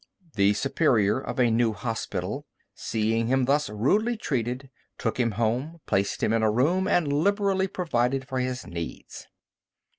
The 0.33 0.53
superior 0.53 1.19
of 1.19 1.37
a 1.39 1.51
new 1.51 1.73
hospital, 1.73 2.47
seeing 2.73 3.27
him 3.27 3.45
thus 3.45 3.69
rudely 3.69 4.17
treated, 4.17 4.71
took 4.97 5.19
him 5.19 5.33
home, 5.33 5.77
placed 5.85 6.23
him 6.23 6.33
in 6.33 6.41
a 6.41 6.49
room, 6.49 6.87
and 6.87 7.13
liberally 7.13 7.67
provided 7.67 8.27
for 8.27 8.39
his 8.39 8.65
needs. 8.65 9.27